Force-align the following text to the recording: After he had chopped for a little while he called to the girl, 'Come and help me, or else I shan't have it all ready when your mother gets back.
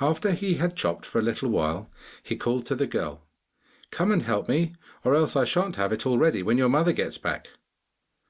After 0.00 0.30
he 0.30 0.54
had 0.54 0.74
chopped 0.74 1.04
for 1.04 1.18
a 1.18 1.22
little 1.22 1.50
while 1.50 1.90
he 2.22 2.34
called 2.34 2.64
to 2.64 2.74
the 2.74 2.86
girl, 2.86 3.26
'Come 3.90 4.10
and 4.10 4.22
help 4.22 4.48
me, 4.48 4.74
or 5.04 5.14
else 5.14 5.36
I 5.36 5.44
shan't 5.44 5.76
have 5.76 5.92
it 5.92 6.06
all 6.06 6.16
ready 6.16 6.42
when 6.42 6.56
your 6.56 6.70
mother 6.70 6.94
gets 6.94 7.18
back. 7.18 7.46